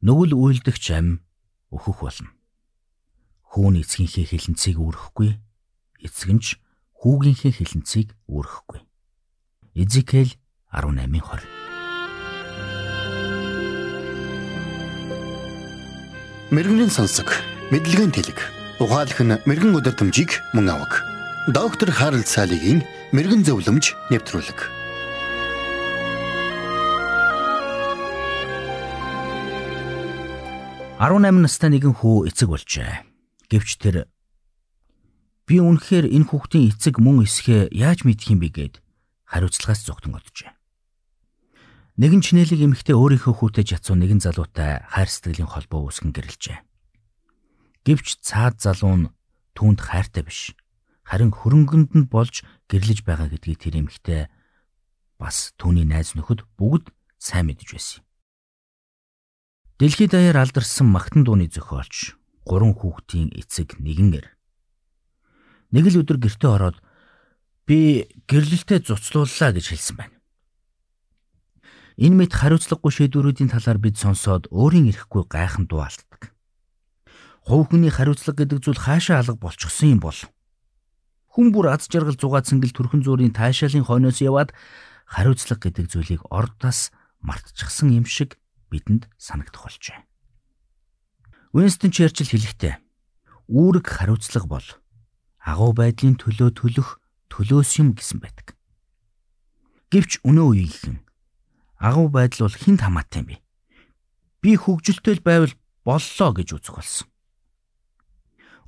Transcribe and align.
нүгэл 0.00 0.32
үйлдэгч 0.34 0.84
ам 0.94 1.26
өөхөх 1.74 1.98
болно. 2.06 2.30
Хүүн 3.50 3.82
эцгийнхээ 3.82 4.30
хилэнцгийг 4.30 4.78
үүрэхгүй, 4.78 5.30
эцэг 6.06 6.30
нь 6.30 6.42
ч 6.42 6.46
хүүгийнхээ 7.02 7.52
хилэнцгийг 7.58 8.14
үүрэхгүй. 8.30 8.80
Эзекэл 9.74 10.38
18:20 10.70 11.42
Мэргэний 16.54 16.88
сонсог, 16.88 17.28
мэдлэгийн 17.74 18.14
тэлэг. 18.14 18.38
Ухаалх 18.78 19.18
нь 19.20 19.34
мэрэгэн 19.42 19.76
өдөр 19.82 19.94
төмжийг 19.98 20.38
мөн 20.54 20.70
авах. 20.78 21.02
Доктор 21.50 21.90
Харалт 21.90 22.30
цаалогийн 22.30 22.86
мэрэгэн 23.12 23.42
зөвлөмж 23.42 23.98
нэвтрүүлэг. 24.14 24.77
Арван 30.98 31.30
настай 31.46 31.70
нэгэн 31.70 31.94
хүү 31.94 32.26
эцэг 32.26 32.50
болжээ. 32.50 33.06
Гэвч 33.46 33.78
тэр 33.78 34.10
би 35.46 35.62
үнэхээр 35.62 36.10
энэ 36.10 36.26
хүүхдийн 36.26 36.74
эцэг 36.74 36.98
мөн 36.98 37.22
эсхэ 37.22 37.70
яаж 37.70 38.02
мэдх 38.02 38.26
юм 38.34 38.42
бэ 38.42 38.50
гэд 38.50 38.74
хариуцлагаас 39.30 39.86
зүгтэн 39.86 40.18
оджээ. 40.18 40.50
Нэгэн 42.02 42.18
чинэлэг 42.18 42.66
эмэгтэй 42.66 42.98
өөрийнхөө 42.98 43.30
хүүтэй 43.30 43.78
жацуу 43.78 43.94
нэгэн 43.94 44.26
залуутай 44.26 44.82
хайр 44.90 45.06
сэтгэлийн 45.06 45.46
холбоо 45.46 45.86
үүсгэн 45.86 46.10
гэрэлжээ. 46.10 46.66
Гэвч 47.86 48.18
цаад 48.18 48.58
залуу 48.58 48.94
нь 48.98 49.10
түүнд 49.54 49.78
хайртай 49.78 50.26
биш. 50.26 50.58
Харин 51.06 51.30
хөрөнгөнд 51.30 51.94
нь 51.94 52.10
болж 52.10 52.42
гэрлэж 52.66 53.06
байгаа 53.06 53.30
гэдгийг 53.30 53.62
тэр 53.62 53.86
эмэгтэй 53.86 54.26
бас 55.14 55.54
түүний 55.62 55.86
найз 55.86 56.18
нөхөд 56.18 56.42
бүгд 56.58 56.90
сайн 57.22 57.54
мэдж 57.54 57.70
байсан 57.70 58.02
юм. 58.02 58.07
Дэлхийд 59.78 60.10
даяар 60.12 60.42
алдарсан 60.42 60.90
магтан 60.90 61.22
дууны 61.22 61.46
зохиолч 61.46 62.18
гурван 62.42 62.74
хүүхдийн 62.74 63.30
эцэг 63.38 63.78
нэгэнэр. 63.78 64.26
Нэг 65.70 65.84
л 65.90 66.00
өдөр 66.02 66.18
гэртээ 66.18 66.50
ороод 66.50 66.78
Би 67.68 68.08
гэрлэлтэд 68.24 68.88
зуцлууллаа 68.88 69.52
гэж 69.52 69.76
хэлсэн 69.76 69.96
байна. 70.00 70.16
Энэ 72.00 72.24
мэд 72.24 72.32
хариуцлагагүй 72.32 72.92
шийдвэрүүдийн 72.96 73.52
талаар 73.52 73.76
бид 73.76 74.00
сонсоод 74.00 74.48
өөрийн 74.48 74.88
эрэхгүй 74.88 75.28
гайхан 75.28 75.68
дуу 75.68 75.84
алддаг. 75.84 76.32
Хувь 77.44 77.68
хүний 77.68 77.92
хариуцлага 77.92 78.40
гэдэг 78.40 78.64
зүйл 78.64 78.80
хаашаа 78.80 79.20
алга 79.20 79.36
болчихсон 79.36 79.88
юм 79.92 80.00
бол 80.00 80.16
хүн 81.36 81.52
бүр 81.52 81.76
аз 81.76 81.92
жаргал 81.92 82.16
зугаацсан 82.16 82.64
гэл 82.64 82.72
төрхөн 82.72 83.04
зүрийн 83.04 83.36
таашаалын 83.36 83.84
хойноос 83.84 84.24
яваад 84.24 84.56
хариуцлага 85.04 85.68
гэдэг 85.68 85.92
зүйлийг 85.92 86.24
ордоос 86.32 86.88
мартчихсан 87.20 87.92
юм 87.92 88.08
шиг 88.08 88.40
бидэнд 88.70 89.08
санагдах 89.16 89.64
болжээ. 89.66 89.98
Уинстон 91.52 91.90
Черчилль 91.90 92.28
хэлэхдээ 92.28 92.74
үүрэг 93.48 93.86
хариуцлага 93.88 94.46
бол 94.46 94.68
агуу 95.40 95.72
байдлын 95.72 96.20
төлөө 96.20 96.50
төлөх 96.52 97.00
төлөөс 97.32 97.70
юм 97.80 97.96
гэсэн 97.96 98.20
байдаг. 98.20 98.52
Гэвч 99.88 100.20
өнөө 100.28 100.46
үеийнхэн 100.52 101.00
агуу 101.80 102.12
байдал 102.12 102.44
бол 102.44 102.56
хинт 102.60 102.84
хамаатай 102.84 103.24
юм 103.24 103.28
бэ? 103.32 103.36
Би 104.44 104.50
хөгжилтэй 104.60 105.24
байвал 105.24 105.54
боллоо 105.88 106.30
гэж 106.36 106.48
үзэх 106.60 106.74
болсон. 106.76 107.08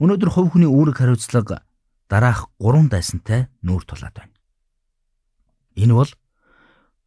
Өнөөдөр 0.00 0.30
хувь 0.32 0.50
хүний 0.56 0.70
үүрэг 0.70 0.96
хариуцлага 0.96 1.60
дараах 2.08 2.48
гурван 2.56 2.88
дайсантай 2.88 3.52
нүүр 3.60 3.84
тулаад 3.84 4.16
байна. 4.16 4.34
Энэ 5.76 5.92
бол 5.92 6.10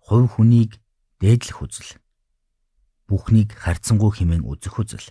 хувь 0.06 0.30
хүнийг 0.38 0.78
дээдлэх 1.18 1.58
үзэл, 1.58 1.98
бүхнийг 3.08 3.54
харьцангуй 3.54 4.12
хэмээн 4.14 4.48
үзэх 4.48 4.80
үзэл, 4.80 5.10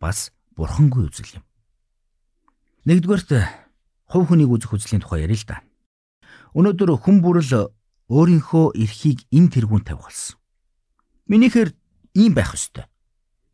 бас 0.00 0.32
бурхангүй 0.56 1.08
үзэл 1.08 1.40
юм. 1.40 1.44
Нэгдүгээрт 2.88 3.30
хувь 4.08 4.26
хүнийг 4.28 4.50
үзэх 4.50 4.72
үзлийн 4.72 5.04
тухай 5.04 5.24
ярил 5.28 5.38
л 5.38 5.48
да. 5.48 5.60
Өнөөдөр 6.56 6.96
хүн 6.96 7.20
бүрэл 7.20 7.70
өөрийнхөө 8.10 8.66
эрхийг 8.74 9.22
ин 9.30 9.52
тэргүүн 9.52 9.86
тавих 9.86 10.10
болсон. 10.10 10.40
Минийхэр 11.30 11.70
ийм 12.18 12.34
байх 12.34 12.58
ёстой. 12.58 12.90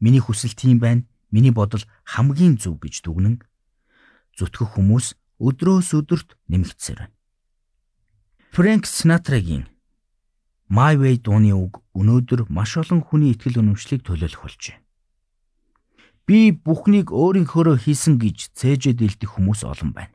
Миний 0.01 0.21
хүсэл 0.21 0.57
тийм 0.57 0.81
байна. 0.81 1.05
Миний 1.29 1.53
бодол 1.53 1.85
хамгийн 2.09 2.57
зөв 2.57 2.81
гэж 2.81 3.05
дүгнэн 3.05 3.43
зүтгэх 4.39 4.77
хүмүүс 4.77 5.17
өдрөөс 5.43 5.91
өдөрт 5.93 6.37
нэмэгдсээр 6.49 6.99
байна. 7.05 7.15
Фрэнк 8.57 8.85
Синатрагийн 8.89 9.69
My 10.73 10.97
Way 10.97 11.21
дууны 11.21 11.53
үг 11.53 11.85
өнөөдөр 11.97 12.53
маш 12.53 12.77
олон 12.77 13.01
хүний 13.01 13.33
итгэл 13.33 13.65
үнэмшлийг 13.65 14.05
төлөөлөх 14.05 14.43
болжээ. 14.45 14.77
Би 16.29 16.53
бүхнийг 16.53 17.09
өөрийнхөөрөө 17.15 17.77
хийсэн 17.89 18.21
гэж 18.21 18.53
цээжэд 18.59 19.01
илдэх 19.01 19.41
хүмүүс 19.41 19.65
олон 19.65 19.97
байна. 19.97 20.13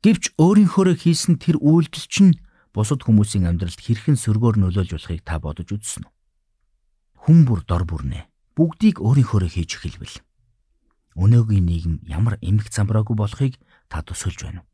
Гэвч 0.00 0.38
өөрийнхөөрөө 0.40 0.96
хийсэн 0.96 1.36
тэр 1.36 1.60
үйлдэл 1.60 2.06
чинь 2.08 2.40
бусад 2.72 3.04
хүмүүсийн 3.04 3.44
амьдралд 3.44 3.76
хэрхэн 3.76 4.16
сөргөөр 4.16 4.56
нөлөөлж 4.62 4.96
болохыг 4.96 5.20
та 5.26 5.36
бодож 5.42 5.68
үзсэн 5.68 6.06
үү? 6.06 6.12
Хүн 7.26 7.38
бүр 7.44 7.60
дор 7.66 7.84
бүрнэ. 7.84 8.30
Бүгдийг 8.56 9.02
өөрийнхөөрөө 9.02 9.50
хийж 9.50 9.70
эхэлвэл 9.76 10.16
өнөөгийн 11.18 11.66
нийгэм 11.66 11.94
ямар 12.06 12.38
эмх 12.40 12.70
замбраагүй 12.70 13.16
болохыг 13.18 13.54
та 13.90 14.00
төсөөлж 14.06 14.40
байна 14.46 14.62
уу? 14.62 14.68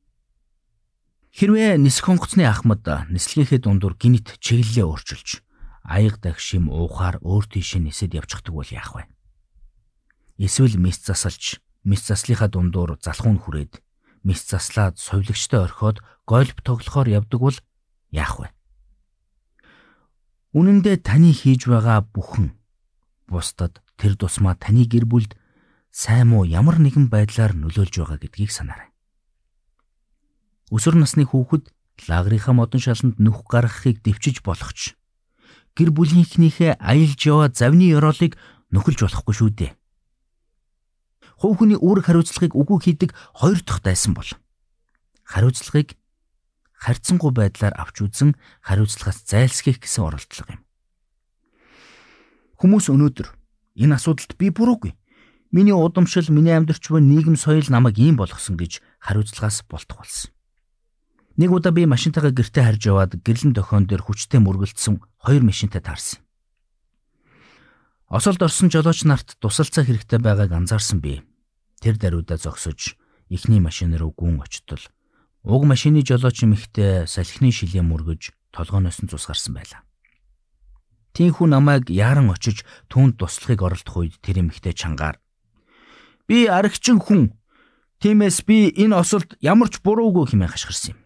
Хэрвээ 1.33 1.81
нисэх 1.81 2.06
онгоцны 2.06 2.45
ахмад 2.45 2.84
нислэгийнхээ 3.09 3.65
дундуур 3.65 3.97
гинт 3.97 4.37
чиглэлээ 4.41 4.84
өөрчилж 4.84 5.46
аяг 5.87 6.19
дагшим 6.19 6.69
уухаар 6.69 7.23
өөр 7.23 7.47
тийшээ 7.47 7.83
нисэд 7.87 8.19
явчихдаг 8.19 8.55
бол 8.55 8.67
яах 8.67 8.99
вэ? 8.99 9.03
Эсвэл 10.43 10.77
мис 10.77 10.99
засалж 10.99 11.63
мис 11.87 12.03
заслихаа 12.03 12.51
дундуур 12.51 12.99
залхуун 12.99 13.39
хүрээд 13.39 13.79
мис 14.27 14.43
заслаад 14.43 14.99
совилогчтой 14.99 15.63
орхиод 15.71 16.03
гольф 16.27 16.59
тоглохоор 16.67 17.09
явдаг 17.09 17.41
бол 17.41 17.57
яах 18.11 18.43
вэ? 18.43 18.47
Үнэн 20.53 20.83
дээр 20.83 21.01
таны 21.01 21.31
хийж 21.31 21.71
байгаа 21.71 22.03
бүхэн 22.11 22.51
бусдад 23.31 23.79
тэр 23.95 24.19
тусмаа 24.19 24.59
таны 24.59 24.85
гэр 24.91 25.07
бүлд 25.07 25.39
сайн 25.95 26.35
муу 26.35 26.45
ямар 26.45 26.83
нэгэн 26.83 27.07
байдлаар 27.07 27.55
нөлөөлж 27.55 27.95
байгаа 28.03 28.19
гэдгийг 28.19 28.51
санаарай. 28.51 28.91
Өсвөр 30.75 30.99
насны 30.99 31.23
хүүхэд 31.23 31.71
лагрынхаа 32.11 32.53
модон 32.53 32.83
шаланд 32.83 33.17
нүх 33.23 33.47
гаргахыг 33.47 34.03
дэвчиж 34.03 34.43
болохч 34.43 34.99
гэр 35.77 35.93
бүлийнхнийхээ 35.93 36.81
аялж 36.81 37.21
яваа 37.23 37.53
завны 37.53 37.93
ёроолыг 37.93 38.35
нөхөлж 38.73 39.05
болохгүй 39.05 39.35
шүү 39.37 39.51
дээ 39.55 39.73
хувь 41.37 41.61
хүний 41.61 41.77
үүрэг 41.77 42.09
хариуцлагыг 42.09 42.57
үгүй 42.57 42.79
хийдэг 42.81 43.11
хоёр 43.37 43.61
дахь 43.61 43.85
дайсан 43.85 44.17
бол 44.17 44.31
хариуцлагыг 45.29 46.01
харьцангуй 46.81 47.33
байдлаар 47.33 47.77
авч 47.77 47.97
үзэн 48.05 48.31
хариуцлагаас 48.65 49.25
зайлсхийх 49.29 49.81
гэсэн 49.81 50.09
оролдлого 50.09 50.53
юм. 50.57 50.63
Хүмүүс 52.57 52.89
өнөөдөр 52.89 53.29
энэ 53.85 53.97
асуудалд 53.97 54.33
би 54.41 54.49
буруугүй. 54.49 54.97
Миний 55.53 55.77
удамшил, 55.77 56.29
миний 56.33 56.57
амьдрч 56.57 56.89
буй 56.89 57.01
нийгэм 57.05 57.37
соёл 57.37 57.69
намайг 57.69 58.01
ийм 58.01 58.17
болгосон 58.17 58.57
гэж 58.57 58.81
хариуцлагаас 59.01 59.65
болтох 59.69 60.05
болсон. 60.05 60.36
Нэг 61.37 61.53
удаа 61.53 61.69
би 61.69 61.85
машинтайгаа 61.85 62.33
гэртээ 62.33 62.65
харж 62.65 62.83
яваад 62.89 63.13
гэрлэн 63.21 63.53
дохион 63.53 63.85
дээр 63.85 64.01
хүчтэй 64.01 64.41
мөргөлдсөн 64.41 65.05
хоёр 65.21 65.45
машинтай 65.45 65.85
таарсан. 65.85 66.25
Осолд 68.09 68.41
орсон 68.41 68.73
жолооч 68.73 69.05
нарт 69.05 69.37
тусалцаа 69.37 69.85
хэрэгтэй 69.85 70.17
байгааг 70.17 70.57
анзаарсан 70.57 71.05
би. 71.05 71.21
Тэр 71.85 72.01
даруйдаа 72.01 72.41
зогсож 72.41 72.97
эхний 73.29 73.61
машин 73.61 73.93
руу 74.01 74.17
гүн 74.17 74.41
очтол 74.41 74.81
уг 75.45 75.63
машины 75.69 76.01
жолооч 76.01 76.41
эмэгтэй 76.41 77.05
салхины 77.05 77.53
шилээ 77.53 77.85
мөргөж 77.85 78.33
толгооноос 78.57 79.05
нь 79.05 79.11
цус 79.13 79.29
гарсан 79.29 79.61
байлаа. 79.61 79.85
Тинхүү 81.13 81.53
намайг 81.53 81.93
яаран 81.93 82.33
очиж 82.33 82.65
түүнд 82.89 83.21
туслахыг 83.21 83.61
оролдох 83.61 83.97
үед 84.01 84.16
тэр 84.25 84.41
эмэгтэй 84.41 84.72
чангаар 84.72 85.21
"Би 86.25 86.49
аригчин 86.49 86.97
хүн. 86.97 87.37
Тиймээс 88.01 88.43
би 88.49 88.72
энэ 88.72 88.97
осолд 88.97 89.37
ямар 89.41 89.69
ч 89.69 89.84
буруугүй 89.84 90.33
хэмээн 90.33 90.53
хашгирсан 90.53 90.97
юм." 90.97 91.06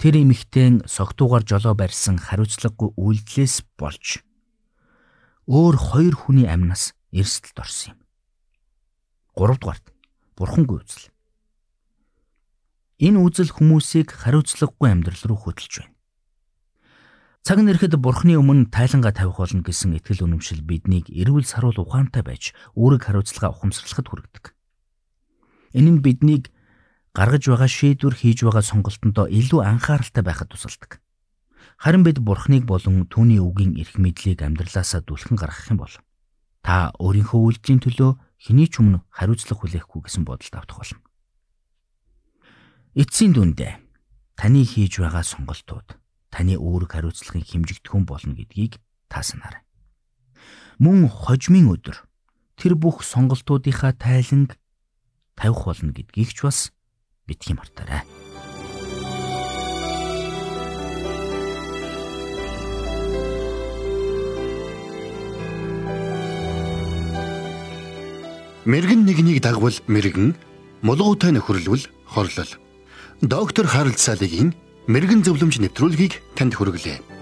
Тэр 0.00 0.16
эмэгтэй 0.16 0.80
согтуугаар 0.88 1.44
жолоо 1.44 1.76
барьсан 1.76 2.16
хариуцлагагүй 2.16 2.96
үйлдэлээс 2.96 3.68
болж 3.76 4.24
өөр 5.44 5.76
хоёр 5.76 6.14
хүний 6.16 6.48
амнаас 6.48 6.96
эрсдэлд 7.12 7.60
орсон 7.60 7.92
юм. 7.92 8.00
Гуравдугаарт 9.36 9.92
бурхангүй 10.40 10.80
үзэл. 10.80 11.12
Энэ 12.96 13.20
үзэл 13.20 13.52
хүмүүсийг 13.52 14.08
хариуцлагагүй 14.16 14.88
амьдрал 14.88 15.20
руу 15.28 15.36
хөтлөж 15.36 15.84
байна. 15.84 15.92
Цаг 17.44 17.60
нэрхэд 17.60 18.00
бурхны 18.00 18.40
өмнө 18.40 18.72
тайлангаа 18.72 19.12
тавих 19.12 19.36
болно 19.36 19.60
гэсэн 19.60 20.00
итгэл 20.00 20.24
үнэмшил 20.24 20.64
биднийг 20.64 21.12
эрүүл 21.12 21.44
саруул 21.44 21.76
ухаантай 21.76 22.24
байж 22.24 22.56
үүрэг 22.72 23.04
хариуцлага 23.04 23.52
ухамсарлахад 23.52 24.08
хүргэдэг. 24.08 24.44
Энэ 25.76 25.92
нь 25.92 26.00
биднийг 26.00 26.48
гаргаж 27.14 27.42
байгаа 27.50 27.70
шийдвэр 27.70 28.14
хийж 28.14 28.46
байгаа 28.46 28.62
сонголтондоо 28.62 29.26
илүү 29.26 29.60
анхааралтай 29.66 30.22
байхад 30.22 30.54
тусалдаг. 30.54 31.02
Харин 31.80 32.04
бид 32.04 32.20
Бурхныг 32.20 32.64
болон 32.68 33.08
түүний 33.10 33.40
үгийн 33.40 33.74
эрх 33.80 33.98
мэдлийг 33.98 34.44
амьдралаасаа 34.44 35.00
дүлхэн 35.02 35.34
гаргах 35.34 35.70
юм 35.72 35.78
бол 35.82 35.94
та 36.62 36.92
өөрийнхөө 37.00 37.40
үйлдэлийн 37.40 37.80
төлөө 37.82 38.10
хэний 38.36 38.68
ч 38.68 38.84
өмнө 38.84 39.02
хариуцлага 39.10 39.64
хүлээхгүй 39.64 40.00
гэсэн 40.04 40.22
бодолд 40.28 40.54
автах 40.54 40.78
болно. 40.84 41.00
Эцсийн 42.94 43.32
дүндээ 43.32 43.72
таны 44.36 44.62
хийж 44.68 45.00
байгаа 45.00 45.24
сонголтууд 45.24 45.96
таны 46.30 46.54
үүрэг 46.60 46.90
хариуцлагын 46.94 47.42
хэмжигдэхүүн 47.42 48.04
болно 48.06 48.36
гэдгийг 48.36 48.76
та 49.08 49.24
санаарай. 49.24 49.64
Мөн 50.78 51.08
хожмын 51.08 51.74
өдөр 51.74 51.96
тэр 52.60 52.76
бүх 52.76 53.02
сонголтуудынхаа 53.04 53.96
тайланг 53.96 54.60
тавих 55.34 55.64
болно 55.64 55.92
гэдгийг 55.96 56.30
ч 56.36 56.44
бас 56.44 56.72
битгий 57.30 57.54
мартаарай. 57.54 58.02
Мэргэн 68.66 69.06
нэгнийг 69.06 69.38
дагвал 69.40 69.78
мэргэн, 69.86 70.34
мулгуутай 70.82 71.30
нөхөрлөл 71.32 71.86
хорлол. 72.04 72.52
Доктор 73.22 73.66
Харалт 73.66 73.98
Салигийн 73.98 74.54
мэрэгэн 74.90 75.22
зөвлөмж 75.22 75.62
нэвтрүүлгийг 75.62 76.18
танд 76.34 76.58
хүргэлээ. 76.58 77.19